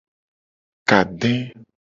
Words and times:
Kade. 0.89 1.33